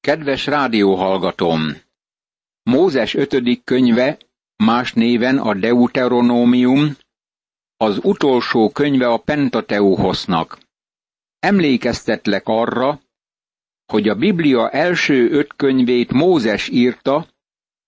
Kedves 0.00 0.46
rádióhallgatóm! 0.46 1.76
Mózes 2.62 3.14
ötödik 3.14 3.64
könyve, 3.64 4.18
más 4.56 4.92
néven 4.92 5.38
a 5.38 5.54
Deuteronómium, 5.54 6.96
az 7.76 7.98
utolsó 8.02 8.70
könyve 8.70 9.08
a 9.08 9.18
Pentateuchosznak. 9.18 10.58
Emlékeztetlek 11.38 12.42
arra, 12.46 13.00
hogy 13.86 14.08
a 14.08 14.14
Biblia 14.14 14.70
első 14.70 15.30
öt 15.30 15.54
könyvét 15.56 16.12
Mózes 16.12 16.68
írta, 16.68 17.26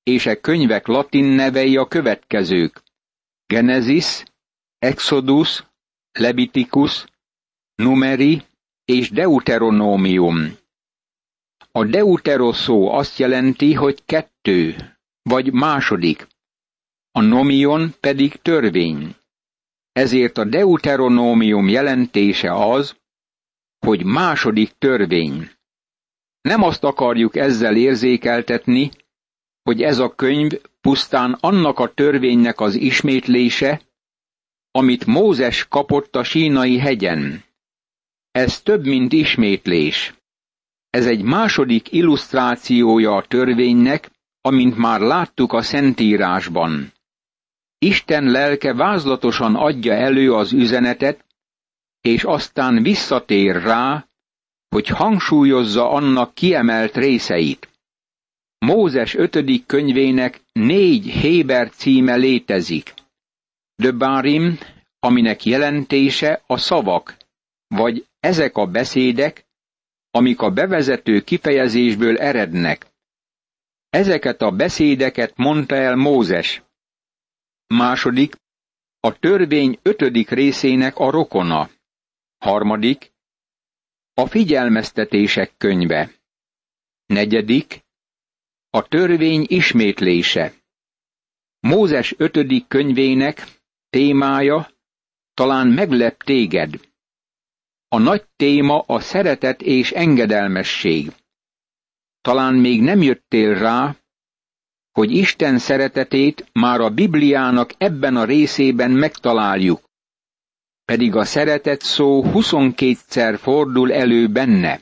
és 0.02 0.26
e 0.26 0.40
könyvek 0.40 0.86
latin 0.86 1.24
nevei 1.24 1.76
a 1.76 1.86
következők. 1.88 2.82
Genesis, 3.46 4.22
Exodus, 4.78 5.64
Leviticus, 6.12 7.04
Numeri 7.74 8.42
és 8.84 9.10
Deuteronómium. 9.10 10.58
A 11.72 11.84
deutero 11.84 12.52
szó 12.52 12.90
azt 12.92 13.18
jelenti, 13.18 13.74
hogy 13.74 14.04
kettő, 14.04 14.76
vagy 15.22 15.52
második. 15.52 16.26
A 17.12 17.20
nomion 17.20 17.94
pedig 18.00 18.36
törvény. 18.42 19.14
Ezért 19.92 20.38
a 20.38 20.44
deuteronómium 20.44 21.68
jelentése 21.68 22.54
az, 22.54 22.96
hogy 23.78 24.04
második 24.04 24.72
törvény. 24.78 25.50
Nem 26.40 26.62
azt 26.62 26.84
akarjuk 26.84 27.36
ezzel 27.36 27.76
érzékeltetni, 27.76 28.90
hogy 29.62 29.82
ez 29.82 29.98
a 29.98 30.14
könyv 30.14 30.52
pusztán 30.80 31.36
annak 31.40 31.78
a 31.78 31.94
törvénynek 31.94 32.60
az 32.60 32.74
ismétlése, 32.74 33.80
amit 34.70 35.06
Mózes 35.06 35.68
kapott 35.68 36.16
a 36.16 36.24
sínai 36.24 36.78
hegyen. 36.78 37.44
Ez 38.30 38.60
több, 38.60 38.84
mint 38.84 39.12
ismétlés. 39.12 40.14
Ez 40.90 41.06
egy 41.06 41.22
második 41.22 41.92
illusztrációja 41.92 43.14
a 43.14 43.26
törvénynek, 43.26 44.10
amint 44.40 44.76
már 44.76 45.00
láttuk 45.00 45.52
a 45.52 45.62
Szentírásban. 45.62 46.92
Isten 47.78 48.24
lelke 48.24 48.74
vázlatosan 48.74 49.54
adja 49.54 49.92
elő 49.92 50.32
az 50.32 50.52
üzenetet, 50.52 51.24
és 52.00 52.24
aztán 52.24 52.82
visszatér 52.82 53.62
rá, 53.62 54.06
hogy 54.68 54.88
hangsúlyozza 54.88 55.90
annak 55.90 56.34
kiemelt 56.34 56.96
részeit. 56.96 57.68
Mózes 58.58 59.14
ötödik 59.14 59.66
könyvének 59.66 60.40
négy 60.52 61.06
Héber 61.06 61.70
címe 61.70 62.16
létezik. 62.16 62.94
Döbárim, 63.76 64.58
aminek 64.98 65.44
jelentése 65.44 66.42
a 66.46 66.56
szavak, 66.56 67.16
vagy 67.68 68.06
ezek 68.20 68.56
a 68.56 68.66
beszédek, 68.66 69.46
amik 70.10 70.40
a 70.40 70.50
bevezető 70.50 71.20
kifejezésből 71.20 72.18
erednek. 72.18 72.86
Ezeket 73.90 74.42
a 74.42 74.50
beszédeket 74.50 75.36
mondta 75.36 75.74
el 75.74 75.96
Mózes. 75.96 76.62
Második, 77.66 78.34
a 79.00 79.18
törvény 79.18 79.78
ötödik 79.82 80.30
részének 80.30 80.96
a 80.96 81.10
rokona. 81.10 81.70
Harmadik, 82.38 83.12
a 84.14 84.26
figyelmeztetések 84.26 85.56
könyve. 85.56 86.10
Negyedik, 87.06 87.84
a 88.70 88.88
törvény 88.88 89.44
ismétlése. 89.48 90.52
Mózes 91.60 92.14
ötödik 92.16 92.66
könyvének 92.68 93.46
témája 93.90 94.70
talán 95.34 95.66
meglep 95.66 96.22
téged. 96.22 96.89
A 97.92 97.98
nagy 97.98 98.24
téma 98.36 98.78
a 98.86 99.00
szeretet 99.00 99.62
és 99.62 99.92
engedelmesség. 99.92 101.12
Talán 102.20 102.54
még 102.54 102.82
nem 102.82 103.02
jöttél 103.02 103.54
rá, 103.58 103.96
hogy 104.92 105.10
Isten 105.10 105.58
szeretetét 105.58 106.50
már 106.52 106.80
a 106.80 106.90
Bibliának 106.90 107.72
ebben 107.78 108.16
a 108.16 108.24
részében 108.24 108.90
megtaláljuk. 108.90 109.80
Pedig 110.84 111.14
a 111.14 111.24
szeretet 111.24 111.80
szó 111.82 112.22
22-szer 112.24 113.38
fordul 113.40 113.92
elő 113.92 114.28
benne. 114.28 114.80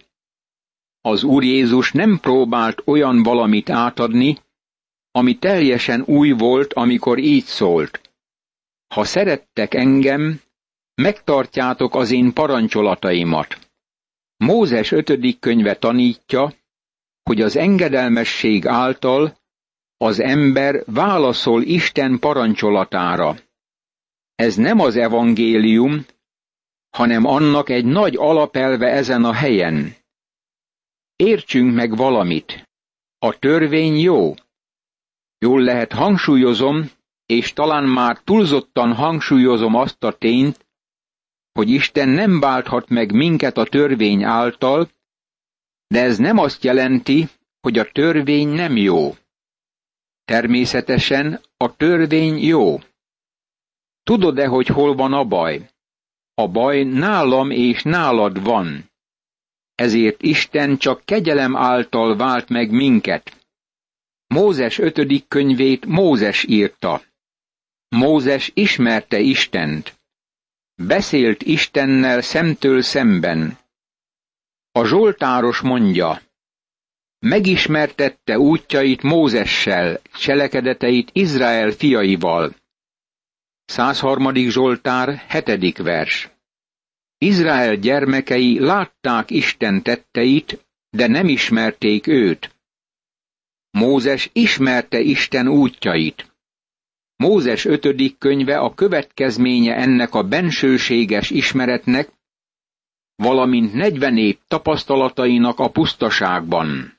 Az 1.01 1.23
Úr 1.23 1.45
Jézus 1.45 1.93
nem 1.93 2.19
próbált 2.21 2.83
olyan 2.85 3.23
valamit 3.23 3.71
átadni, 3.71 4.39
ami 5.11 5.39
teljesen 5.39 6.03
új 6.07 6.31
volt, 6.31 6.73
amikor 6.73 7.19
így 7.19 7.45
szólt. 7.45 8.01
Ha 8.95 9.05
szerettek 9.05 9.75
engem, 9.75 10.41
megtartjátok 11.03 11.95
az 11.95 12.11
én 12.11 12.33
parancsolataimat. 12.33 13.59
Mózes 14.37 14.93
ötödik 14.93 15.39
könyve 15.39 15.77
tanítja, 15.77 16.53
hogy 17.23 17.41
az 17.41 17.57
engedelmesség 17.57 18.67
által 18.67 19.39
az 19.97 20.21
ember 20.21 20.83
válaszol 20.87 21.63
Isten 21.63 22.19
parancsolatára. 22.19 23.37
Ez 24.35 24.57
nem 24.57 24.81
az 24.81 24.97
evangélium, 24.97 26.07
hanem 26.91 27.25
annak 27.25 27.69
egy 27.69 27.85
nagy 27.85 28.17
alapelve 28.17 28.87
ezen 28.87 29.25
a 29.25 29.33
helyen. 29.33 29.95
Értsünk 31.17 31.75
meg 31.75 31.97
valamit. 31.97 32.69
A 33.19 33.39
törvény 33.39 33.97
jó. 33.97 34.35
Jól 35.39 35.63
lehet 35.63 35.93
hangsúlyozom, 35.93 36.91
és 37.27 37.53
talán 37.53 37.85
már 37.85 38.21
túlzottan 38.25 38.93
hangsúlyozom 38.93 39.75
azt 39.75 40.05
a 40.05 40.13
tényt, 40.13 40.67
hogy 41.59 41.71
Isten 41.71 42.09
nem 42.09 42.41
válthat 42.41 42.89
meg 42.89 43.13
minket 43.13 43.57
a 43.57 43.65
törvény 43.65 44.25
által, 44.25 44.89
de 45.87 46.03
ez 46.03 46.19
nem 46.19 46.39
azt 46.39 46.65
jelenti, 46.65 47.29
hogy 47.61 47.79
a 47.79 47.91
törvény 47.93 48.49
nem 48.49 48.77
jó. 48.77 49.15
Természetesen 50.25 51.41
a 51.57 51.77
törvény 51.77 52.39
jó. 52.39 52.79
Tudod-e, 54.03 54.47
hogy 54.47 54.67
hol 54.67 54.95
van 54.95 55.13
a 55.13 55.25
baj? 55.25 55.71
A 56.35 56.49
baj 56.49 56.83
nálam 56.83 57.51
és 57.51 57.83
nálad 57.83 58.43
van. 58.43 58.91
Ezért 59.75 60.23
Isten 60.23 60.77
csak 60.77 61.05
kegyelem 61.05 61.57
által 61.57 62.17
vált 62.17 62.49
meg 62.49 62.71
minket. 62.71 63.47
Mózes 64.27 64.79
ötödik 64.79 65.29
könyvét 65.29 65.87
Mózes 65.87 66.45
írta. 66.45 67.03
Mózes 67.89 68.51
ismerte 68.55 69.19
Istent. 69.19 69.98
Beszélt 70.87 71.43
Istennel 71.43 72.21
szemtől 72.21 72.83
szemben. 72.83 73.59
A 74.73 74.85
Zsoltáros 74.85 75.61
mondja, 75.61 76.23
megismertette 77.19 78.39
útjait 78.39 79.03
Mózessel, 79.03 80.01
cselekedeteit 80.19 81.11
Izrael 81.13 81.71
fiaival. 81.71 82.55
103. 83.65 84.35
Zsoltár, 84.35 85.27
7. 85.45 85.77
vers. 85.77 86.31
Izrael 87.19 87.75
gyermekei 87.77 88.59
látták 88.59 89.31
Isten 89.31 89.83
tetteit, 89.83 90.67
de 90.91 91.07
nem 91.07 91.29
ismerték 91.29 92.07
őt. 92.07 92.55
Mózes 93.71 94.31
ismerte 94.33 95.01
Isten 95.01 95.49
útjait. 95.49 96.28
Mózes 97.23 97.65
ötödik 97.65 98.19
könyve 98.19 98.59
a 98.59 98.75
következménye 98.75 99.75
ennek 99.75 100.15
a 100.15 100.23
bensőséges 100.23 101.31
ismeretnek, 101.31 102.13
valamint 103.17 103.73
negyven 103.75 104.17
év 104.17 104.39
tapasztalatainak 104.49 105.59
a 105.59 105.71
pusztaságban. 105.71 106.99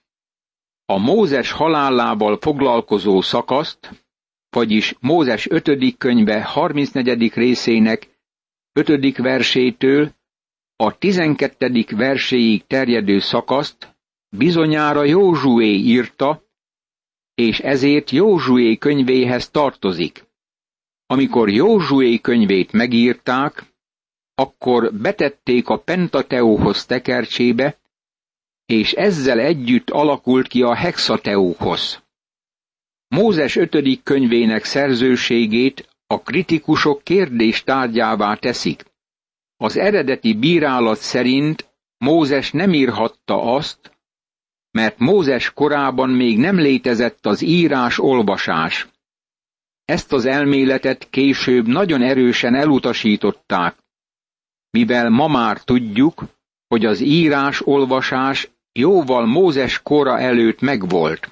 A 0.85 0.97
Mózes 0.97 1.51
halálával 1.51 2.37
foglalkozó 2.41 3.21
szakaszt, 3.21 4.05
vagyis 4.49 4.95
Mózes 4.99 5.49
ötödik 5.49 5.97
könyve 5.97 6.43
34. 6.43 7.33
részének 7.33 8.09
ötödik 8.73 9.17
versétől 9.17 10.11
a 10.75 10.97
tizenkettedik 10.97 11.91
verséig 11.91 12.65
terjedő 12.67 13.19
szakaszt 13.19 13.95
bizonyára 14.29 15.03
Józsué 15.03 15.73
írta, 15.73 16.43
és 17.39 17.59
ezért 17.59 18.09
Józsué 18.09 18.77
könyvéhez 18.77 19.49
tartozik. 19.49 20.25
Amikor 21.05 21.49
Józsué 21.49 22.19
könyvét 22.19 22.71
megírták, 22.71 23.63
akkor 24.35 24.93
betették 24.93 25.67
a 25.69 25.77
Pentateuhoz 25.79 26.85
tekercsébe, 26.85 27.77
és 28.65 28.91
ezzel 28.93 29.39
együtt 29.39 29.89
alakult 29.89 30.47
ki 30.47 30.61
a 30.61 30.75
Hexateuhoz. 30.75 32.03
Mózes 33.07 33.55
ötödik 33.55 34.03
könyvének 34.03 34.63
szerzőségét 34.63 35.89
a 36.07 36.21
kritikusok 36.21 37.03
kérdés 37.03 37.63
tárgyává 37.63 38.35
teszik. 38.35 38.85
Az 39.57 39.77
eredeti 39.77 40.33
bírálat 40.33 40.97
szerint 40.97 41.69
Mózes 41.97 42.51
nem 42.51 42.73
írhatta 42.73 43.41
azt, 43.53 43.98
mert 44.71 44.97
Mózes 44.97 45.53
korában 45.53 46.09
még 46.09 46.37
nem 46.37 46.55
létezett 46.55 47.25
az 47.25 47.41
írás-olvasás. 47.41 48.87
Ezt 49.85 50.13
az 50.13 50.25
elméletet 50.25 51.09
később 51.09 51.67
nagyon 51.67 52.01
erősen 52.01 52.55
elutasították, 52.55 53.75
mivel 54.69 55.09
ma 55.09 55.27
már 55.27 55.63
tudjuk, 55.63 56.23
hogy 56.67 56.85
az 56.85 56.99
írás-olvasás 56.99 58.49
jóval 58.71 59.25
Mózes 59.25 59.81
kora 59.81 60.19
előtt 60.19 60.61
megvolt. 60.61 61.31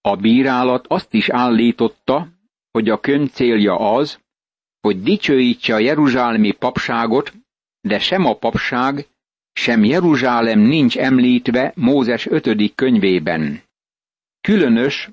A 0.00 0.16
bírálat 0.16 0.86
azt 0.88 1.14
is 1.14 1.28
állította, 1.28 2.28
hogy 2.70 2.88
a 2.88 3.00
könyv 3.00 3.30
célja 3.30 3.76
az, 3.94 4.18
hogy 4.80 5.02
dicsőítse 5.02 5.74
a 5.74 5.78
jeruzsálemi 5.78 6.52
papságot, 6.52 7.32
de 7.80 7.98
sem 7.98 8.24
a 8.24 8.36
papság, 8.36 9.06
sem 9.54 9.84
Jeruzsálem 9.84 10.60
nincs 10.60 10.98
említve 10.98 11.72
Mózes 11.76 12.26
ötödik 12.26 12.74
könyvében. 12.74 13.62
Különös, 14.40 15.10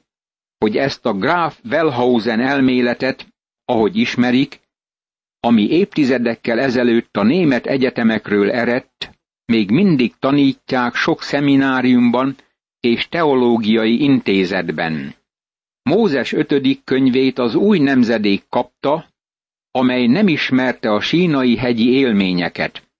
hogy 0.57 0.77
ezt 0.77 1.05
a 1.05 1.13
Graf 1.13 1.59
Wellhausen 1.69 2.39
elméletet, 2.39 3.27
ahogy 3.65 3.97
ismerik, 3.97 4.59
ami 5.39 5.69
évtizedekkel 5.69 6.59
ezelőtt 6.59 7.17
a 7.17 7.23
német 7.23 7.65
egyetemekről 7.65 8.51
eredt, 8.51 9.09
még 9.45 9.69
mindig 9.69 10.13
tanítják 10.19 10.95
sok 10.95 11.21
szemináriumban 11.21 12.35
és 12.79 13.07
teológiai 13.07 14.01
intézetben. 14.01 15.15
Mózes 15.83 16.33
ötödik 16.33 16.83
könyvét 16.83 17.39
az 17.39 17.55
új 17.55 17.79
nemzedék 17.79 18.43
kapta, 18.49 19.05
amely 19.71 20.07
nem 20.07 20.27
ismerte 20.27 20.91
a 20.91 20.99
sínai 20.99 21.57
hegyi 21.57 21.89
élményeket. 21.89 22.90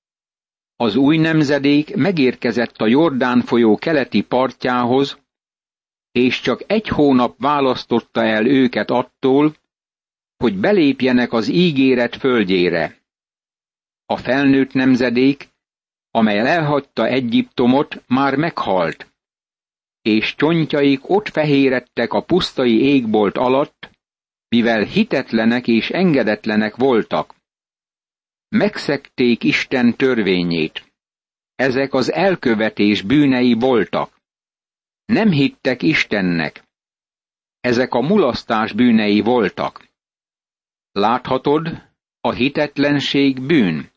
Az 0.81 0.95
új 0.95 1.17
nemzedék 1.17 1.95
megérkezett 1.95 2.77
a 2.77 2.87
Jordán 2.87 3.41
folyó 3.41 3.75
keleti 3.75 4.21
partjához, 4.21 5.19
és 6.11 6.39
csak 6.39 6.63
egy 6.67 6.87
hónap 6.87 7.35
választotta 7.37 8.23
el 8.23 8.45
őket 8.45 8.89
attól, 8.89 9.55
hogy 10.37 10.57
belépjenek 10.57 11.33
az 11.33 11.47
ígéret 11.47 12.15
földjére. 12.15 12.97
A 14.05 14.17
felnőtt 14.17 14.73
nemzedék, 14.73 15.49
amely 16.11 16.39
elhagyta 16.39 17.07
Egyiptomot, 17.07 18.03
már 18.07 18.35
meghalt, 18.35 19.11
és 20.01 20.35
csontjaik 20.35 21.09
ott 21.09 21.29
fehérettek 21.29 22.13
a 22.13 22.21
pusztai 22.23 22.81
égbolt 22.81 23.37
alatt, 23.37 23.89
mivel 24.49 24.83
hitetlenek 24.83 25.67
és 25.67 25.89
engedetlenek 25.89 26.75
voltak. 26.75 27.40
Megszekték 28.55 29.43
Isten 29.43 29.97
törvényét. 29.97 30.93
Ezek 31.55 31.93
az 31.93 32.11
elkövetés 32.11 33.01
bűnei 33.01 33.53
voltak. 33.53 34.21
Nem 35.05 35.31
hittek 35.31 35.81
Istennek. 35.81 36.63
Ezek 37.59 37.93
a 37.93 38.01
mulasztás 38.01 38.73
bűnei 38.73 39.21
voltak. 39.21 39.87
Láthatod, 40.91 41.67
a 42.19 42.31
hitetlenség 42.31 43.41
bűn. 43.45 43.91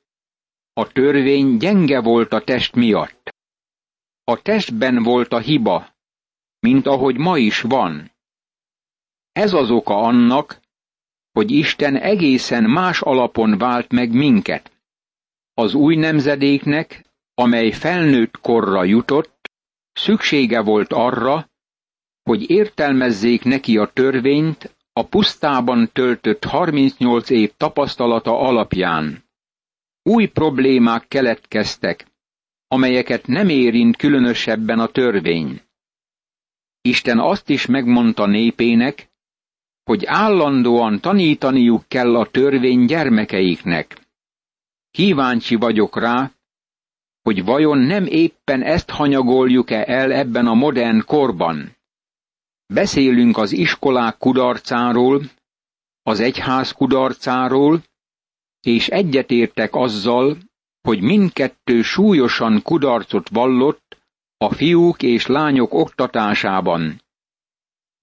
A 0.72 0.92
törvény 0.92 1.56
gyenge 1.56 2.00
volt 2.00 2.32
a 2.32 2.44
test 2.44 2.74
miatt. 2.74 3.34
A 4.24 4.42
testben 4.42 5.02
volt 5.02 5.32
a 5.32 5.38
hiba, 5.38 5.94
mint 6.58 6.86
ahogy 6.86 7.16
ma 7.16 7.38
is 7.38 7.60
van. 7.60 8.12
Ez 9.32 9.52
az 9.52 9.70
oka 9.70 9.94
annak, 9.94 10.60
hogy 11.34 11.50
Isten 11.50 11.96
egészen 11.96 12.64
más 12.64 13.00
alapon 13.00 13.58
vált 13.58 13.92
meg 13.92 14.12
minket. 14.12 14.72
Az 15.54 15.74
új 15.74 15.96
nemzedéknek, 15.96 17.04
amely 17.34 17.70
felnőtt 17.70 18.40
korra 18.40 18.84
jutott, 18.84 19.50
szüksége 19.92 20.60
volt 20.60 20.92
arra, 20.92 21.48
hogy 22.22 22.50
értelmezzék 22.50 23.44
neki 23.44 23.78
a 23.78 23.90
törvényt 23.92 24.76
a 24.92 25.06
pusztában 25.06 25.90
töltött 25.92 26.44
38 26.44 27.30
év 27.30 27.52
tapasztalata 27.56 28.38
alapján. 28.38 29.24
Új 30.02 30.26
problémák 30.26 31.08
keletkeztek, 31.08 32.06
amelyeket 32.68 33.26
nem 33.26 33.48
érint 33.48 33.96
különösebben 33.96 34.78
a 34.78 34.86
törvény. 34.86 35.60
Isten 36.80 37.18
azt 37.18 37.48
is 37.48 37.66
megmondta 37.66 38.26
népének, 38.26 39.12
hogy 39.84 40.04
állandóan 40.06 41.00
tanítaniuk 41.00 41.84
kell 41.88 42.16
a 42.16 42.30
törvény 42.30 42.84
gyermekeiknek. 42.84 44.00
Kíváncsi 44.90 45.54
vagyok 45.54 45.98
rá, 45.98 46.30
hogy 47.22 47.44
vajon 47.44 47.78
nem 47.78 48.06
éppen 48.06 48.62
ezt 48.62 48.90
hanyagoljuk-e 48.90 49.84
el 49.86 50.12
ebben 50.12 50.46
a 50.46 50.54
modern 50.54 51.04
korban. 51.04 51.76
Beszélünk 52.66 53.36
az 53.36 53.52
iskolák 53.52 54.16
kudarcáról, 54.18 55.22
az 56.02 56.20
egyház 56.20 56.72
kudarcáról, 56.72 57.82
és 58.60 58.88
egyetértek 58.88 59.74
azzal, 59.74 60.36
hogy 60.80 61.00
mindkettő 61.00 61.82
súlyosan 61.82 62.62
kudarcot 62.62 63.28
vallott 63.28 63.96
a 64.36 64.54
fiúk 64.54 65.02
és 65.02 65.26
lányok 65.26 65.74
oktatásában. 65.74 67.02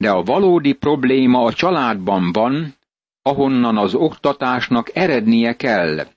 De 0.01 0.09
a 0.09 0.23
valódi 0.23 0.73
probléma 0.73 1.43
a 1.43 1.53
családban 1.53 2.31
van, 2.31 2.75
ahonnan 3.21 3.77
az 3.77 3.93
oktatásnak 3.93 4.95
erednie 4.95 5.55
kell. 5.55 6.07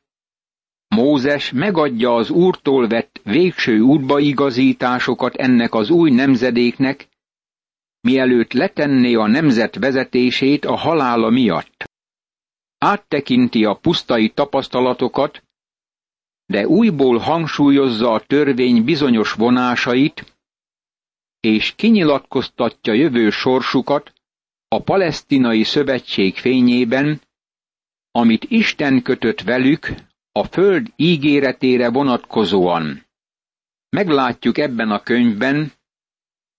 Mózes 0.89 1.53
megadja 1.53 2.15
az 2.15 2.31
úrtól 2.31 2.89
vett 2.89 3.21
végső 3.25 3.81
útbaigazításokat 3.81 5.35
ennek 5.35 5.75
az 5.75 5.91
új 5.91 6.11
nemzedéknek, 6.11 7.09
mielőtt 8.01 8.53
letenné 8.53 9.15
a 9.15 9.27
nemzet 9.27 9.77
vezetését 9.77 10.65
a 10.65 10.77
halála 10.77 11.31
miatt. 11.31 11.85
Áttekinti 12.79 13.65
a 13.65 13.75
pusztai 13.75 14.29
tapasztalatokat, 14.29 15.43
de 16.47 16.67
újból 16.67 17.19
hangsúlyozza 17.19 18.13
a 18.13 18.21
törvény 18.21 18.85
bizonyos 18.85 19.33
vonásait, 19.33 20.34
és 21.45 21.73
kinyilatkoztatja 21.77 22.93
jövő 22.93 23.31
sorsukat 23.31 24.13
a 24.69 24.83
palesztinai 24.83 25.63
szövetség 25.63 26.37
fényében, 26.37 27.21
amit 28.11 28.45
Isten 28.45 29.03
kötött 29.03 29.41
velük 29.41 29.95
a 30.33 30.45
föld 30.45 30.93
ígéretére 30.97 31.91
vonatkozóan. 31.91 33.07
Meglátjuk 33.89 34.59
ebben 34.59 34.91
a 34.91 35.03
könyvben, 35.03 35.73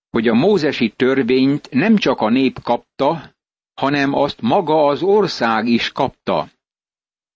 hogy 0.10 0.28
a 0.28 0.34
mózesi 0.34 0.90
törvényt 0.90 1.70
nem 1.72 1.96
csak 1.98 2.22
a 2.22 2.30
nép 2.30 2.62
kapta, 2.62 3.36
hanem 3.74 4.14
azt 4.14 4.42
maga 4.42 4.86
az 4.86 5.02
ország 5.02 5.68
is 5.68 5.92
kapta. 5.92 6.50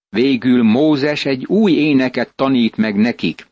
Végül 0.09 0.63
Mózes 0.63 1.25
egy 1.25 1.45
új 1.45 1.71
éneket 1.71 2.35
tanít 2.35 2.77
meg 2.77 2.95
nekik. 2.95 3.47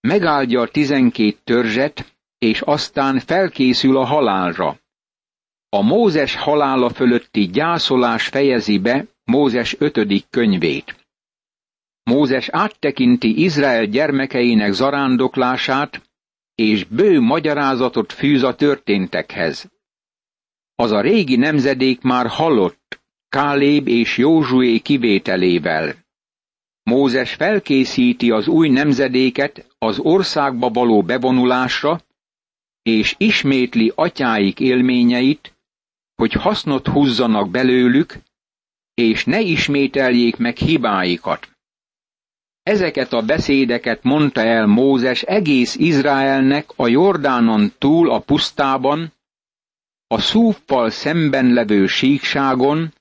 Megáldja 0.00 0.60
a 0.60 0.68
tizenkét 0.68 1.40
törzset, 1.44 2.13
és 2.44 2.60
aztán 2.60 3.18
felkészül 3.18 3.96
a 3.96 4.04
halálra. 4.04 4.78
A 5.68 5.82
Mózes 5.82 6.34
halála 6.34 6.90
fölötti 6.90 7.46
gyászolás 7.46 8.26
fejezi 8.26 8.78
be 8.78 9.06
Mózes 9.24 9.76
ötödik 9.78 10.24
könyvét. 10.30 10.96
Mózes 12.02 12.48
áttekinti 12.48 13.42
Izrael 13.42 13.84
gyermekeinek 13.84 14.72
zarándoklását, 14.72 16.02
és 16.54 16.84
bő 16.84 17.20
magyarázatot 17.20 18.12
fűz 18.12 18.42
a 18.42 18.54
történtekhez. 18.54 19.70
Az 20.74 20.90
a 20.90 21.00
régi 21.00 21.36
nemzedék 21.36 22.00
már 22.00 22.26
halott, 22.26 23.02
Káléb 23.28 23.88
és 23.88 24.18
Józsué 24.18 24.78
kivételével. 24.78 25.94
Mózes 26.82 27.34
felkészíti 27.34 28.30
az 28.30 28.48
új 28.48 28.68
nemzedéket 28.68 29.66
az 29.78 29.98
országba 29.98 30.68
való 30.68 31.02
bevonulásra, 31.02 32.00
és 32.84 33.14
ismétli 33.18 33.92
atyáik 33.94 34.60
élményeit, 34.60 35.52
hogy 36.14 36.32
hasznot 36.32 36.86
húzzanak 36.86 37.50
belőlük, 37.50 38.14
és 38.94 39.24
ne 39.24 39.40
ismételjék 39.40 40.36
meg 40.36 40.56
hibáikat. 40.56 41.48
Ezeket 42.62 43.12
a 43.12 43.22
beszédeket 43.22 44.02
mondta 44.02 44.40
el 44.40 44.66
Mózes 44.66 45.22
egész 45.22 45.74
Izraelnek 45.74 46.70
a 46.76 46.88
Jordánon 46.88 47.72
túl 47.78 48.10
a 48.10 48.20
pusztában, 48.20 49.12
a 50.06 50.20
szúffal 50.20 50.90
szemben 50.90 51.52
levő 51.52 51.86
síkságon, 51.86 52.92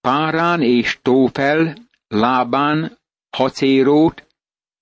Párán 0.00 0.62
és 0.62 0.98
Tófel, 1.02 1.74
Lábán, 2.08 2.98
Hacérót 3.30 4.26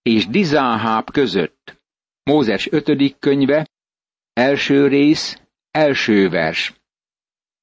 és 0.02 0.26
Dizáháb 0.26 1.10
között. 1.10 1.80
Mózes 2.22 2.70
ötödik 2.70 3.18
könyve, 3.18 3.69
első 4.40 4.86
rész, 4.86 5.40
első 5.70 6.28
vers. 6.28 6.74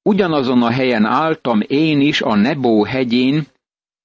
Ugyanazon 0.02 0.62
a 0.62 0.70
helyen 0.70 1.04
álltam 1.04 1.60
én 1.66 2.00
is 2.00 2.20
a 2.20 2.34
Nebó 2.34 2.84
hegyén, 2.84 3.46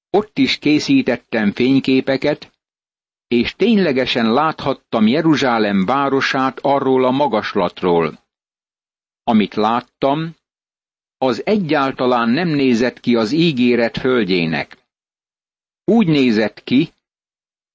ott 0.09 0.37
is 0.37 0.57
készítettem 0.57 1.51
fényképeket, 1.51 2.51
és 3.27 3.55
ténylegesen 3.55 4.33
láthattam 4.33 5.07
Jeruzsálem 5.07 5.85
városát 5.85 6.59
arról 6.59 7.05
a 7.05 7.11
magaslatról. 7.11 8.19
Amit 9.23 9.53
láttam, 9.53 10.35
az 11.17 11.45
egyáltalán 11.45 12.29
nem 12.29 12.47
nézett 12.47 12.99
ki 12.99 13.15
az 13.15 13.31
ígéret 13.31 13.97
földjének. 13.97 14.77
Úgy 15.85 16.07
nézett 16.07 16.63
ki, 16.63 16.93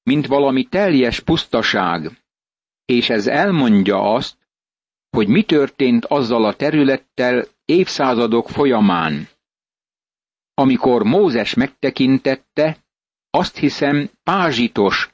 mint 0.02 0.26
valami 0.26 0.64
teljes 0.64 1.20
pusztaság, 1.20 2.22
és 2.84 3.10
ez 3.10 3.26
elmondja 3.26 4.12
azt, 4.14 4.36
hogy 5.10 5.28
mi 5.28 5.42
történt 5.42 6.04
azzal 6.04 6.44
a 6.44 6.54
területtel 6.54 7.44
évszázadok 7.64 8.48
folyamán. 8.48 9.28
Amikor 10.54 11.02
Mózes 11.02 11.54
megtekintette, 11.54 12.76
azt 13.30 13.56
hiszem 13.56 14.10
pázsitos, 14.22 15.10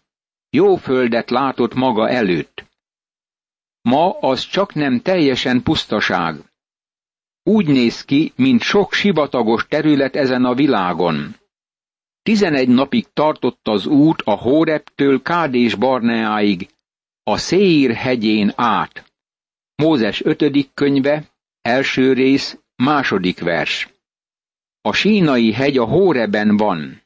jó 0.50 0.76
földet 0.76 1.30
látott 1.30 1.74
maga 1.74 2.08
előtt. 2.08 2.64
Ma 3.82 4.18
az 4.18 4.40
csak 4.46 4.74
nem 4.74 5.00
teljesen 5.00 5.62
pusztaság. 5.62 6.36
Úgy 7.42 7.66
néz 7.66 8.04
ki, 8.04 8.32
mint 8.36 8.60
sok 8.62 8.92
sivatagos 8.92 9.66
terület 9.66 10.16
ezen 10.16 10.44
a 10.44 10.54
világon. 10.54 11.36
Tizenegy 12.22 12.68
napig 12.68 13.06
tartott 13.12 13.68
az 13.68 13.86
út 13.86 14.22
a 14.22 14.36
Hóreptől 14.38 15.22
Kádés 15.22 15.74
Barneáig, 15.74 16.68
a 17.22 17.36
Széír 17.36 17.94
hegyén 17.94 18.52
át. 18.56 19.12
Mózes 19.76 20.24
ötödik 20.24 20.70
könyve, 20.74 21.24
első 21.62 22.12
rész, 22.12 22.58
második 22.76 23.40
vers. 23.40 23.88
A 24.80 24.92
sínai 24.92 25.52
hegy 25.52 25.78
a 25.78 25.84
Hóreben 25.84 26.56
van. 26.56 27.02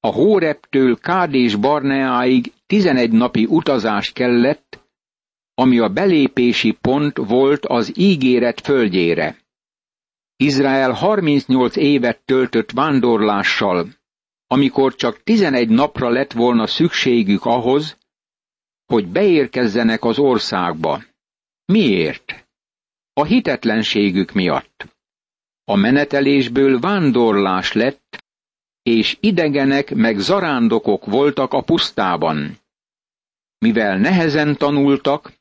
A 0.00 0.08
Hóreptől 0.08 0.98
Kádés 0.98 1.54
Barneáig 1.54 2.52
tizenegy 2.66 3.10
napi 3.10 3.44
utazás 3.44 4.12
kellett, 4.12 4.84
ami 5.54 5.78
a 5.78 5.88
belépési 5.88 6.72
pont 6.72 7.16
volt 7.16 7.66
az 7.66 7.98
ígéret 7.98 8.60
földjére. 8.60 9.36
Izrael 10.36 10.92
38 10.92 11.76
évet 11.76 12.20
töltött 12.24 12.70
vándorlással, 12.70 13.88
amikor 14.46 14.94
csak 14.94 15.22
tizenegy 15.22 15.68
napra 15.68 16.08
lett 16.08 16.32
volna 16.32 16.66
szükségük 16.66 17.44
ahhoz, 17.44 17.96
hogy 18.86 19.06
beérkezzenek 19.06 20.04
az 20.04 20.18
országba. 20.18 21.02
Miért? 21.66 22.46
A 23.12 23.24
hitetlenségük 23.24 24.32
miatt. 24.32 24.86
A 25.64 25.74
menetelésből 25.74 26.80
vándorlás 26.80 27.72
lett, 27.72 28.24
és 28.82 29.16
idegenek 29.20 29.94
meg 29.94 30.18
zarándokok 30.18 31.04
voltak 31.04 31.52
a 31.52 31.62
pusztában. 31.62 32.58
Mivel 33.58 33.98
nehezen 33.98 34.56
tanultak, 34.56 35.32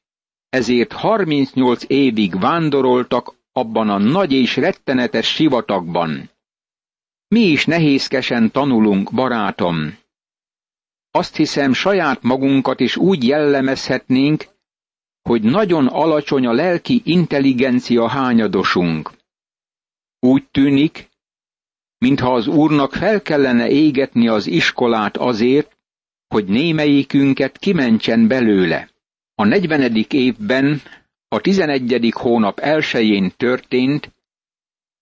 ezért 0.50 0.92
38 0.92 1.84
évig 1.88 2.40
vándoroltak 2.40 3.34
abban 3.52 3.90
a 3.90 3.98
nagy 3.98 4.32
és 4.32 4.56
rettenetes 4.56 5.28
sivatagban. 5.28 6.30
Mi 7.28 7.40
is 7.40 7.66
nehézkesen 7.66 8.52
tanulunk, 8.52 9.14
barátom. 9.14 9.98
Azt 11.12 11.36
hiszem, 11.36 11.74
saját 11.74 12.22
magunkat 12.22 12.80
is 12.80 12.98
úgy 12.98 13.24
jellemezhetnénk, 13.28 14.46
hogy 15.30 15.42
nagyon 15.44 15.88
alacsony 15.88 16.46
a 16.46 16.52
lelki 16.54 17.02
intelligencia 17.04 18.08
hányadosunk. 18.08 19.12
Úgy 20.20 20.48
tűnik, 20.52 21.10
mintha 21.98 22.34
az 22.34 22.48
Úrnak 22.48 22.94
fel 22.94 23.22
kellene 23.22 23.70
égetni 23.70 24.28
az 24.28 24.48
iskolát 24.48 25.18
azért, 25.18 25.78
hogy 26.28 26.46
némelyikünket 26.46 27.58
kimentsen 27.58 28.28
belőle. 28.28 28.90
A 29.36 29.46
negyvenedik 29.46 30.14
évben, 30.14 30.82
a 31.28 31.42
tizenegyedik 31.42 32.14
hónap 32.14 32.60
elsején 32.60 33.32
történt, 33.38 34.12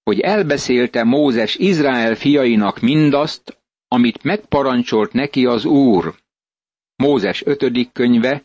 hogy 0.03 0.19
elbeszélte 0.19 1.03
Mózes 1.03 1.55
Izrael 1.55 2.15
fiainak 2.15 2.79
mindazt, 2.79 3.57
amit 3.87 4.23
megparancsolt 4.23 5.13
neki 5.13 5.45
az 5.45 5.65
Úr. 5.65 6.15
Mózes 6.95 7.45
ötödik 7.45 7.91
könyve, 7.91 8.43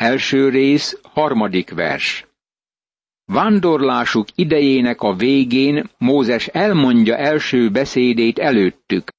első 0.00 0.48
rész, 0.48 1.00
harmadik 1.02 1.70
vers. 1.70 2.26
Vándorlásuk 3.24 4.26
idejének 4.34 5.00
a 5.00 5.14
végén 5.14 5.90
Mózes 5.98 6.46
elmondja 6.46 7.16
első 7.16 7.70
beszédét 7.70 8.38
előttük. 8.38 9.10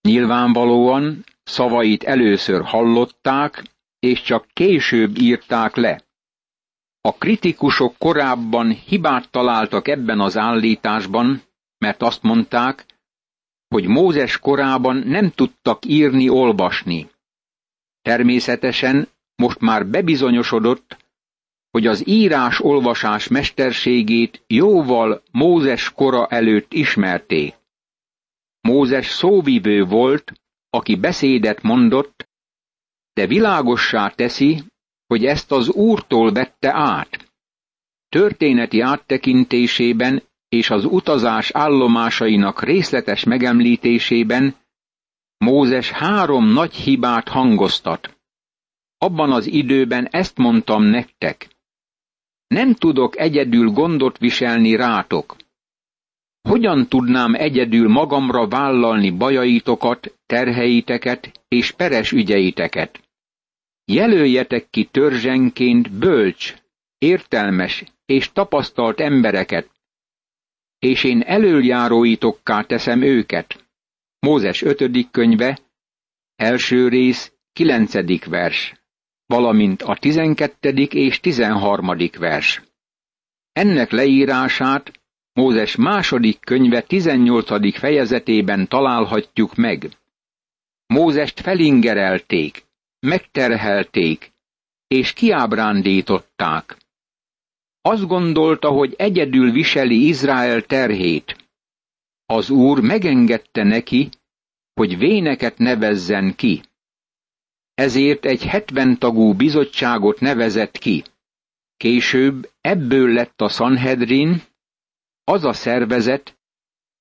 Nyilvánvalóan 0.00 1.24
szavait 1.42 2.04
először 2.04 2.62
hallották, 2.64 3.64
és 3.98 4.22
csak 4.22 4.46
később 4.52 5.18
írták 5.18 5.76
le. 5.76 6.02
A 7.00 7.12
kritikusok 7.14 7.94
korábban 7.98 8.70
hibát 8.70 9.30
találtak 9.30 9.88
ebben 9.88 10.20
az 10.20 10.36
állításban, 10.36 11.42
mert 11.78 12.02
azt 12.02 12.22
mondták, 12.22 12.86
hogy 13.68 13.86
Mózes 13.86 14.38
korában 14.38 14.96
nem 14.96 15.30
tudtak 15.30 15.84
írni-olvasni. 15.84 17.10
Természetesen 18.02 19.08
most 19.36 19.60
már 19.60 19.86
bebizonyosodott, 19.86 20.96
hogy 21.70 21.86
az 21.86 22.08
írás-olvasás 22.08 23.28
mesterségét 23.28 24.44
jóval 24.46 25.22
Mózes 25.30 25.92
kora 25.92 26.26
előtt 26.26 26.72
ismerték. 26.72 27.54
Mózes 28.60 29.06
szóvivő 29.06 29.84
volt, 29.84 30.32
aki 30.70 30.96
beszédet 30.96 31.62
mondott, 31.62 32.28
de 33.12 33.26
világossá 33.26 34.08
teszi, 34.08 34.62
hogy 35.06 35.24
ezt 35.24 35.52
az 35.52 35.68
Úrtól 35.68 36.32
vette 36.32 36.72
át. 36.74 37.32
Történeti 38.08 38.80
áttekintésében 38.80 40.22
és 40.48 40.70
az 40.70 40.84
utazás 40.84 41.50
állomásainak 41.50 42.62
részletes 42.62 43.24
megemlítésében 43.24 44.56
Mózes 45.38 45.90
három 45.90 46.52
nagy 46.52 46.74
hibát 46.74 47.28
hangoztat. 47.28 48.15
Abban 49.06 49.32
az 49.32 49.46
időben 49.46 50.08
ezt 50.10 50.36
mondtam 50.36 50.82
nektek. 50.82 51.48
Nem 52.46 52.74
tudok 52.74 53.18
egyedül 53.18 53.70
gondot 53.70 54.18
viselni 54.18 54.76
rátok. 54.76 55.36
Hogyan 56.48 56.88
tudnám 56.88 57.34
egyedül 57.34 57.88
magamra 57.88 58.48
vállalni 58.48 59.10
bajaitokat, 59.10 60.14
terheiteket 60.26 61.40
és 61.48 61.70
peres 61.70 62.12
ügyeiteket? 62.12 63.00
Jelöljetek 63.84 64.70
ki 64.70 64.84
törzsenként 64.84 65.90
bölcs, 65.98 66.54
értelmes 66.98 67.84
és 68.06 68.32
tapasztalt 68.32 69.00
embereket, 69.00 69.70
és 70.78 71.04
én 71.04 71.20
elöljáróitokká 71.20 72.62
teszem 72.62 73.02
őket. 73.02 73.66
Mózes 74.18 74.62
5. 74.62 75.10
könyve, 75.10 75.58
első 76.36 76.88
rész, 76.88 77.32
9. 77.52 78.26
vers, 78.26 78.74
valamint 79.26 79.82
a 79.82 79.96
12. 79.96 80.70
és 80.90 81.20
13. 81.20 81.96
vers. 82.18 82.62
Ennek 83.52 83.90
leírását 83.90 84.92
Mózes 85.32 85.76
második 85.76 86.40
könyve 86.40 86.80
18. 86.80 87.78
fejezetében 87.78 88.68
találhatjuk 88.68 89.54
meg. 89.54 89.90
Mózest 90.86 91.40
felingerelték, 91.40 92.64
megterhelték, 92.98 94.32
és 94.86 95.12
kiábrándították. 95.12 96.76
Azt 97.80 98.06
gondolta, 98.06 98.68
hogy 98.68 98.94
egyedül 98.98 99.50
viseli 99.50 100.06
Izrael 100.06 100.62
terhét. 100.62 101.36
Az 102.26 102.50
úr 102.50 102.80
megengedte 102.80 103.62
neki, 103.62 104.08
hogy 104.74 104.98
véneket 104.98 105.58
nevezzen 105.58 106.34
ki. 106.34 106.62
Ezért 107.76 108.24
egy 108.24 108.44
hetven 108.44 108.98
tagú 108.98 109.34
bizottságot 109.34 110.20
nevezett 110.20 110.78
ki. 110.78 111.04
Később 111.76 112.50
ebből 112.60 113.12
lett 113.12 113.40
a 113.40 113.48
Sanhedrin, 113.48 114.42
az 115.24 115.44
a 115.44 115.52
szervezet, 115.52 116.38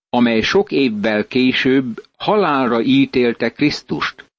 amely 0.10 0.42
sok 0.42 0.72
évvel 0.72 1.28
később 1.28 2.04
halálra 2.18 2.82
ítélte 2.82 3.50
Krisztust. 3.50 4.32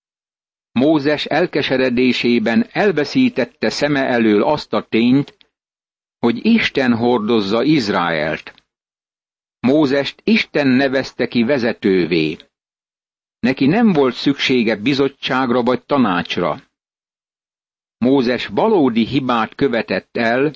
Mózes 0.72 1.24
elkeseredésében 1.24 2.66
elveszítette 2.72 3.68
szeme 3.70 4.04
elől 4.04 4.42
azt 4.42 4.72
a 4.72 4.86
tényt, 4.88 5.36
hogy 6.18 6.46
Isten 6.46 6.94
hordozza 6.96 7.62
Izraelt. 7.62 8.54
Mózest 9.60 10.20
Isten 10.24 10.68
nevezte 10.68 11.28
ki 11.28 11.42
vezetővé. 11.42 12.36
Neki 13.38 13.66
nem 13.66 13.92
volt 13.92 14.14
szüksége 14.14 14.76
bizottságra 14.76 15.62
vagy 15.62 15.84
tanácsra. 15.84 16.62
Mózes 17.98 18.46
valódi 18.46 19.06
hibát 19.06 19.54
követett 19.54 20.16
el, 20.16 20.52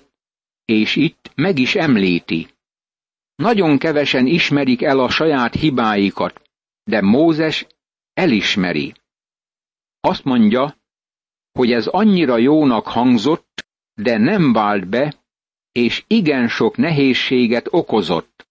és 0.65 0.97
itt 0.97 1.33
meg 1.35 1.59
is 1.59 1.75
említi. 1.75 2.49
Nagyon 3.35 3.79
kevesen 3.79 4.27
ismerik 4.27 4.83
el 4.83 5.01
a 5.01 5.11
saját 5.11 5.55
hibáikat, 5.55 6.43
de 6.85 7.01
Mózes 7.01 7.67
elismeri. 8.13 8.95
Azt 10.01 10.25
mondja, 10.25 10.77
hogy 11.53 11.73
ez 11.73 11.87
annyira 11.87 12.39
jónak 12.39 12.87
hangzott, 12.87 13.67
de 13.95 14.19
nem 14.19 14.53
vált 14.53 14.89
be, 14.89 15.15
és 15.73 16.05
igen 16.07 16.49
sok 16.49 16.77
nehézséget 16.77 17.67
okozott. 17.71 18.49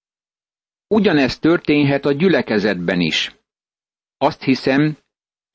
Ugyanezt 0.87 1.41
történhet 1.41 2.05
a 2.05 2.11
gyülekezetben 2.11 2.99
is. 2.99 3.38
Azt 4.21 4.43
hiszem, 4.43 4.97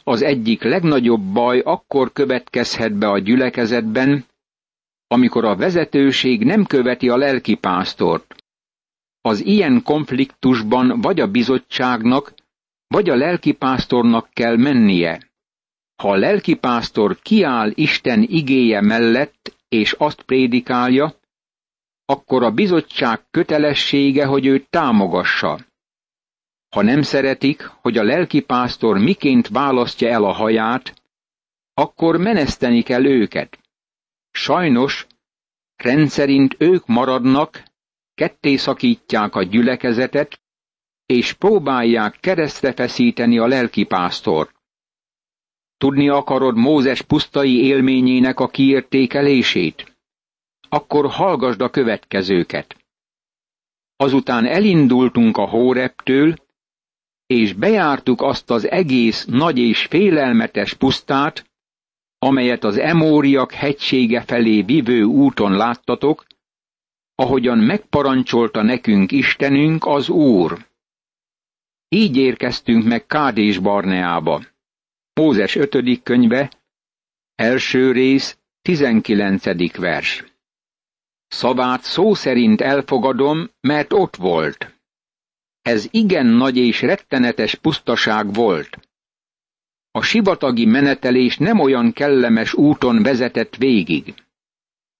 az 0.04 0.22
egyik 0.22 0.62
legnagyobb 0.62 1.32
baj 1.32 1.58
akkor 1.60 2.12
következhet 2.12 2.92
be 2.94 3.08
a 3.08 3.18
gyülekezetben, 3.18 4.24
amikor 5.06 5.44
a 5.44 5.56
vezetőség 5.56 6.44
nem 6.44 6.64
követi 6.64 7.08
a 7.08 7.16
lelkipásztort. 7.16 8.34
Az 9.20 9.44
ilyen 9.44 9.82
konfliktusban 9.82 11.00
vagy 11.00 11.20
a 11.20 11.30
bizottságnak, 11.30 12.34
vagy 12.86 13.08
a 13.10 13.14
lelkipásztornak 13.16 14.28
kell 14.32 14.56
mennie. 14.56 15.30
Ha 16.02 16.10
a 16.10 16.16
lelkipásztor 16.16 17.18
kiáll 17.18 17.70
Isten 17.74 18.22
igéje 18.22 18.80
mellett, 18.80 19.56
és 19.68 19.92
azt 19.92 20.22
prédikálja, 20.22 21.14
akkor 22.04 22.42
a 22.42 22.50
bizottság 22.50 23.20
kötelessége, 23.30 24.24
hogy 24.26 24.46
őt 24.46 24.70
támogassa. 24.70 25.58
Ha 26.74 26.82
nem 26.82 27.02
szeretik, 27.02 27.62
hogy 27.80 27.98
a 27.98 28.02
lelkipásztor 28.02 28.98
miként 28.98 29.48
választja 29.48 30.08
el 30.08 30.24
a 30.24 30.32
haját, 30.32 31.02
akkor 31.74 32.16
meneszteni 32.16 32.82
kell 32.82 33.04
őket. 33.04 33.58
Sajnos, 34.30 35.06
rendszerint 35.76 36.54
ők 36.58 36.86
maradnak, 36.86 37.62
ketté 38.14 38.56
szakítják 38.56 39.34
a 39.34 39.42
gyülekezetet, 39.42 40.40
és 41.06 41.32
próbálják 41.32 42.16
keresztre 42.20 42.72
feszíteni 42.72 43.38
a 43.38 43.46
lelkipásztort. 43.46 44.54
Tudni 45.76 46.08
akarod 46.08 46.56
Mózes 46.56 47.02
pusztai 47.02 47.64
élményének 47.64 48.40
a 48.40 48.48
kiértékelését? 48.48 49.96
Akkor 50.68 51.06
hallgasd 51.10 51.60
a 51.60 51.70
következőket. 51.70 52.76
Azután 53.96 54.46
elindultunk 54.46 55.36
a 55.36 55.48
Hóreptől, 55.48 56.42
és 57.34 57.52
bejártuk 57.52 58.20
azt 58.22 58.50
az 58.50 58.68
egész 58.68 59.24
nagy 59.24 59.58
és 59.58 59.86
félelmetes 59.86 60.74
pusztát, 60.74 61.50
amelyet 62.18 62.64
az 62.64 62.78
Emóriak 62.78 63.52
hegysége 63.52 64.22
felé 64.22 64.62
vivő 64.62 65.02
úton 65.02 65.52
láttatok, 65.52 66.26
ahogyan 67.14 67.58
megparancsolta 67.58 68.62
nekünk 68.62 69.12
Istenünk 69.12 69.86
az 69.86 70.08
Úr. 70.08 70.66
Így 71.88 72.16
érkeztünk 72.16 72.84
meg 72.84 73.06
Kádés 73.06 73.58
Barneába. 73.58 74.42
Mózes 75.12 75.56
5. 75.56 76.02
könyve, 76.02 76.50
első 77.34 77.92
rész, 77.92 78.38
19. 78.62 79.76
vers. 79.76 80.24
Szavát 81.26 81.82
szó 81.82 82.14
szerint 82.14 82.60
elfogadom, 82.60 83.50
mert 83.60 83.92
ott 83.92 84.16
volt. 84.16 84.73
Ez 85.64 85.88
igen 85.90 86.26
nagy 86.26 86.56
és 86.56 86.80
rettenetes 86.82 87.54
pusztaság 87.54 88.32
volt. 88.32 88.78
A 89.90 90.02
sivatagi 90.02 90.64
menetelés 90.64 91.36
nem 91.36 91.58
olyan 91.60 91.92
kellemes 91.92 92.54
úton 92.54 93.02
vezetett 93.02 93.56
végig. 93.56 94.14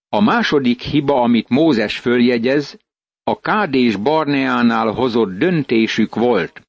A 0.09 0.21
második 0.21 0.81
hiba, 0.81 1.23
amit 1.23 1.49
Mózes 1.49 1.99
följegyez, 1.99 2.79
a 3.23 3.41
Kádés 3.41 3.97
Barneánál 3.97 4.93
hozott 4.93 5.39
döntésük 5.39 6.15
volt. 6.15 6.63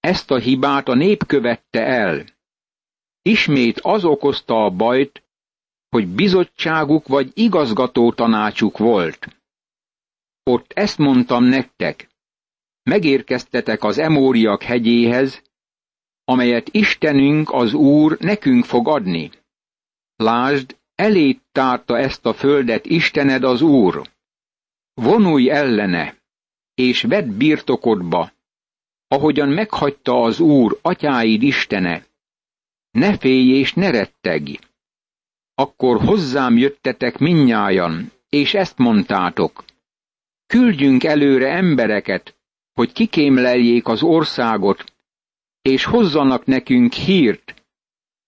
Ezt 0.00 0.30
a 0.30 0.38
hibát 0.38 0.88
a 0.88 0.94
nép 0.94 1.26
követte 1.26 1.86
el. 1.86 2.24
Ismét 3.22 3.80
az 3.80 4.04
okozta 4.04 4.64
a 4.64 4.70
bajt, 4.70 5.22
hogy 5.88 6.06
bizottságuk 6.08 7.08
vagy 7.08 7.30
igazgató 7.34 8.12
tanácsuk 8.12 8.78
volt. 8.78 9.28
Ott 10.42 10.72
ezt 10.72 10.98
mondtam 10.98 11.44
nektek. 11.44 12.10
Megérkeztetek 12.82 13.84
az 13.84 13.98
Emóriak 13.98 14.62
hegyéhez, 14.62 15.42
amelyet 16.24 16.68
Istenünk 16.68 17.52
az 17.52 17.74
Úr 17.74 18.16
nekünk 18.20 18.64
fog 18.64 18.88
adni. 18.88 19.30
Lásd, 20.16 20.76
elét 20.94 21.42
tárta 21.52 21.98
ezt 21.98 22.26
a 22.26 22.32
földet 22.32 22.86
Istened 22.86 23.44
az 23.44 23.62
Úr. 23.62 24.10
Vonulj 24.94 25.50
ellene, 25.50 26.16
és 26.74 27.02
vedd 27.02 27.36
birtokodba, 27.36 28.32
ahogyan 29.08 29.48
meghagyta 29.48 30.22
az 30.22 30.40
Úr, 30.40 30.78
atyáid 30.82 31.42
Istene. 31.42 32.06
Ne 32.90 33.18
félj 33.18 33.50
és 33.58 33.72
ne 33.72 33.90
rettegj. 33.90 34.58
Akkor 35.54 36.00
hozzám 36.00 36.56
jöttetek 36.56 37.18
minnyájan, 37.18 38.12
és 38.28 38.54
ezt 38.54 38.78
mondtátok. 38.78 39.64
Küldjünk 40.46 41.04
előre 41.04 41.48
embereket, 41.48 42.36
hogy 42.72 42.92
kikémleljék 42.92 43.88
az 43.88 44.02
országot, 44.02 44.84
és 45.62 45.84
hozzanak 45.84 46.44
nekünk 46.44 46.92
hírt, 46.92 47.54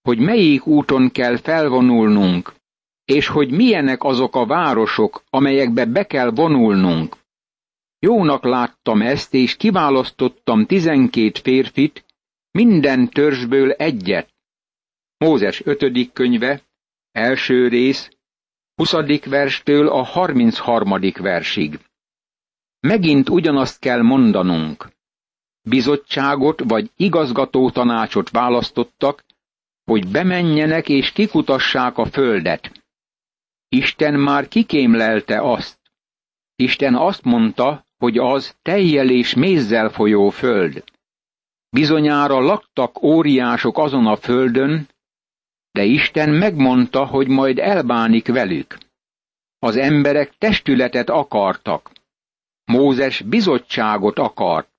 hogy 0.01 0.19
melyik 0.19 0.67
úton 0.67 1.11
kell 1.11 1.37
felvonulnunk, 1.37 2.53
és 3.05 3.27
hogy 3.27 3.51
milyenek 3.51 4.03
azok 4.03 4.35
a 4.35 4.45
városok, 4.45 5.23
amelyekbe 5.29 5.85
be 5.85 6.05
kell 6.05 6.29
vonulnunk. 6.31 7.15
Jónak 7.99 8.43
láttam 8.43 9.01
ezt, 9.01 9.33
és 9.33 9.55
kiválasztottam 9.55 10.65
tizenkét 10.65 11.37
férfit, 11.37 12.05
minden 12.51 13.09
törzsből 13.09 13.71
egyet. 13.71 14.33
Mózes 15.17 15.65
ötödik 15.65 16.13
könyve, 16.13 16.61
első 17.11 17.67
rész, 17.67 18.09
huszadik 18.75 19.25
verstől 19.25 19.87
a 19.87 20.01
harmincharmadik 20.03 21.17
versig. 21.17 21.79
Megint 22.85 23.29
ugyanazt 23.29 23.79
kell 23.79 24.01
mondanunk. 24.01 24.87
Bizottságot 25.61 26.61
vagy 26.67 26.91
igazgató 26.95 27.69
tanácsot 27.69 28.29
választottak, 28.29 29.23
hogy 29.85 30.07
bemenjenek 30.07 30.89
és 30.89 31.11
kikutassák 31.11 31.97
a 31.97 32.05
földet. 32.05 32.71
Isten 33.69 34.13
már 34.19 34.47
kikémlelte 34.47 35.41
azt. 35.41 35.77
Isten 36.55 36.95
azt 36.95 37.23
mondta, 37.23 37.85
hogy 37.97 38.17
az 38.17 38.55
tejjel 38.61 39.09
és 39.09 39.33
mézzel 39.33 39.89
folyó 39.89 40.29
föld. 40.29 40.83
Bizonyára 41.69 42.39
laktak 42.39 43.03
óriások 43.03 43.77
azon 43.77 44.05
a 44.05 44.15
földön, 44.15 44.87
de 45.71 45.83
Isten 45.83 46.29
megmondta, 46.29 47.05
hogy 47.05 47.27
majd 47.27 47.59
elbánik 47.59 48.27
velük. 48.27 48.77
Az 49.59 49.75
emberek 49.75 50.37
testületet 50.37 51.09
akartak. 51.09 51.93
Mózes 52.65 53.21
bizottságot 53.21 54.19
akart. 54.19 54.69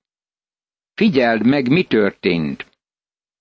Figyeld 0.93 1.45
meg, 1.45 1.69
mi 1.69 1.83
történt. 1.83 2.65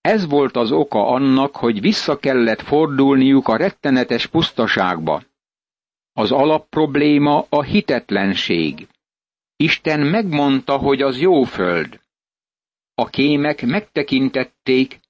Ez 0.00 0.26
volt 0.26 0.56
az 0.56 0.72
oka 0.72 1.06
annak, 1.06 1.56
hogy 1.56 1.80
vissza 1.80 2.18
kellett 2.18 2.60
fordulniuk 2.60 3.48
a 3.48 3.56
rettenetes 3.56 4.26
pusztaságba. 4.26 5.22
Az 6.12 6.32
alapprobléma 6.32 7.46
a 7.48 7.62
hitetlenség. 7.62 8.88
Isten 9.56 10.00
megmondta, 10.00 10.76
hogy 10.76 11.02
az 11.02 11.20
jó 11.20 11.42
föld. 11.44 12.00
A 12.94 13.06
kémek 13.06 13.62
megtekintették, 13.62 15.00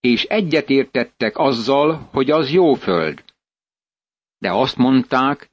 és 0.00 0.24
egyetértettek 0.24 1.38
azzal, 1.38 2.08
hogy 2.12 2.30
az 2.30 2.50
jó 2.50 2.74
föld. 2.74 3.24
De 4.38 4.52
azt 4.52 4.76
mondták, 4.76 5.50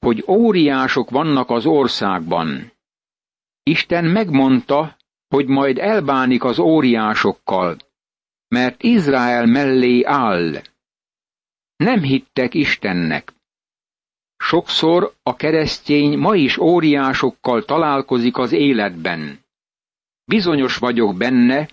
hogy 0.00 0.24
óriások 0.26 1.10
vannak 1.10 1.50
az 1.50 1.66
országban. 1.66 2.72
Isten 3.62 4.04
megmondta, 4.04 4.96
hogy 5.28 5.46
majd 5.46 5.78
elbánik 5.78 6.44
az 6.44 6.58
óriásokkal, 6.58 7.76
mert 8.48 8.82
Izrael 8.82 9.46
mellé 9.46 10.02
áll. 10.02 10.62
Nem 11.76 12.02
hittek 12.02 12.54
Istennek. 12.54 13.32
Sokszor 14.36 15.14
a 15.22 15.36
keresztény 15.36 16.18
ma 16.18 16.34
is 16.34 16.58
óriásokkal 16.58 17.64
találkozik 17.64 18.36
az 18.36 18.52
életben. 18.52 19.44
Bizonyos 20.24 20.76
vagyok 20.76 21.16
benne, 21.16 21.68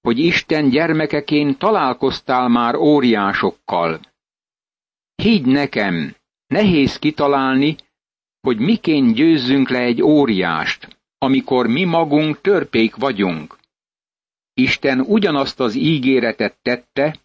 hogy 0.00 0.18
Isten 0.18 0.68
gyermekeként 0.68 1.58
találkoztál 1.58 2.48
már 2.48 2.74
óriásokkal. 2.74 4.00
Higgy 5.14 5.46
nekem, 5.46 6.16
nehéz 6.46 6.98
kitalálni, 6.98 7.76
hogy 8.40 8.58
miként 8.58 9.14
győzzünk 9.14 9.68
le 9.68 9.78
egy 9.78 10.02
óriást, 10.02 10.98
amikor 11.18 11.66
mi 11.66 11.84
magunk 11.84 12.40
törpék 12.40 12.96
vagyunk. 12.96 13.58
Isten 14.54 15.00
ugyanazt 15.00 15.60
az 15.60 15.74
ígéretet 15.74 16.56
tette, 16.62 17.16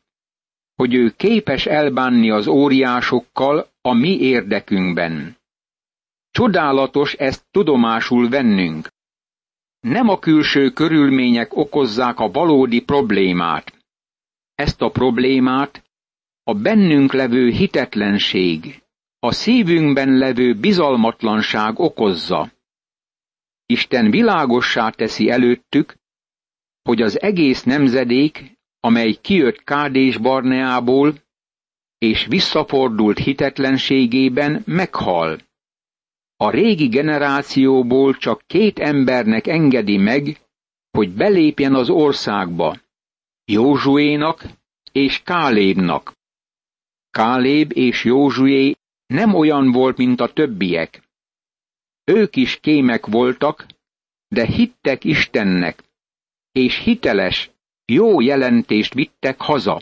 hogy 0.76 0.94
ő 0.94 1.14
képes 1.18 1.66
elbánni 1.66 2.30
az 2.30 2.48
óriásokkal 2.48 3.70
a 3.82 3.94
mi 3.94 4.20
érdekünkben. 4.20 5.38
Csodálatos 6.32 7.14
ezt 7.14 7.46
tudomásul 7.52 8.30
vennünk. 8.30 8.88
Nem 9.80 10.10
a 10.10 10.20
külső 10.20 10.70
körülmények 10.70 11.56
okozzák 11.56 12.20
a 12.20 12.32
valódi 12.32 12.82
problémát. 12.82 13.74
Ezt 14.56 14.82
a 14.82 14.92
problémát 14.92 15.84
a 16.44 16.54
bennünk 16.54 17.14
levő 17.14 17.50
hitetlenség, 17.50 18.81
a 19.24 19.32
szívünkben 19.32 20.18
levő 20.18 20.54
bizalmatlanság 20.54 21.80
okozza. 21.80 22.52
Isten 23.66 24.12
világossá 24.12 24.90
teszi 24.90 25.30
előttük, 25.30 25.96
hogy 26.82 27.02
az 27.02 27.22
egész 27.22 27.64
nemzedék 27.64 28.60
amely 28.84 29.14
kijött 29.14 29.64
Kádés 29.64 30.18
Barneából, 30.18 31.14
és 31.98 32.26
visszafordult 32.26 33.18
hitetlenségében, 33.18 34.64
meghal. 34.66 35.40
A 36.36 36.50
régi 36.50 36.88
generációból 36.88 38.14
csak 38.18 38.44
két 38.48 38.80
embernek 38.80 39.48
engedi 39.48 39.98
meg, 39.98 40.42
hogy 40.92 41.10
belépjen 41.10 41.76
az 41.76 41.90
országba, 41.90 42.78
Józsuénak 43.46 44.44
és 44.92 45.22
Kálébnak. 45.24 46.14
Káléb 47.10 47.72
és 47.76 48.04
Józsué 48.04 48.76
nem 49.12 49.34
olyan 49.34 49.72
volt, 49.72 49.98
mint 49.98 50.20
a 50.20 50.34
többiek. 50.34 51.10
Ők 52.04 52.36
is 52.36 52.60
kémek 52.60 53.06
voltak, 53.06 53.66
de 54.28 54.46
hittek 54.46 55.04
Istennek, 55.04 55.84
és 56.52 56.78
hiteles, 56.78 57.52
jó 57.86 58.22
jelentést 58.22 58.94
vittek 58.94 59.42
haza. 59.42 59.82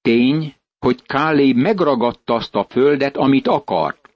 Tény, 0.00 0.54
hogy 0.78 1.02
Káléb 1.02 1.56
megragadta 1.56 2.34
azt 2.34 2.54
a 2.54 2.66
földet, 2.68 3.16
amit 3.16 3.46
akart. 3.46 4.10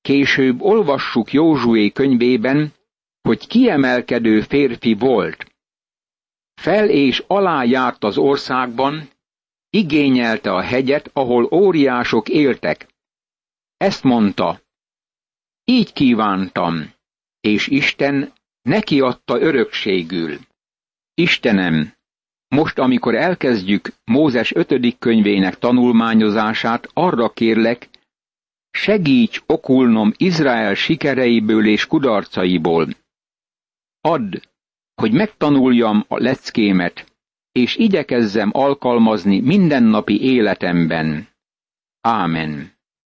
Később 0.00 0.60
olvassuk 0.60 1.32
Józsué 1.32 1.90
könyvében, 1.90 2.72
hogy 3.22 3.46
kiemelkedő 3.46 4.40
férfi 4.40 4.94
volt. 4.94 5.54
Fel 6.54 6.88
és 6.88 7.24
alá 7.26 7.64
járt 7.64 8.04
az 8.04 8.18
országban, 8.18 9.08
igényelte 9.70 10.52
a 10.54 10.60
hegyet, 10.60 11.10
ahol 11.12 11.48
óriások 11.50 12.28
éltek. 12.28 12.91
Ezt 13.82 14.02
mondta, 14.02 14.60
így 15.64 15.92
kívántam, 15.92 16.92
és 17.40 17.66
Isten 17.66 18.32
neki 18.62 19.00
adta 19.00 19.40
örökségül. 19.40 20.38
Istenem, 21.14 21.94
most, 22.48 22.78
amikor 22.78 23.14
elkezdjük 23.14 23.92
Mózes 24.04 24.54
ötödik 24.54 24.98
könyvének 24.98 25.58
tanulmányozását, 25.58 26.88
arra 26.92 27.32
kérlek, 27.32 27.88
segíts 28.70 29.42
okulnom 29.46 30.12
Izrael 30.16 30.74
sikereiből 30.74 31.66
és 31.66 31.86
kudarcaiból. 31.86 32.88
Add, 34.00 34.40
hogy 34.94 35.12
megtanuljam 35.12 36.04
a 36.08 36.18
leckémet, 36.18 37.12
és 37.52 37.76
igyekezzem 37.76 38.50
alkalmazni 38.52 39.40
mindennapi 39.40 40.22
életemben. 40.22 41.28
Ámen. 42.00 42.71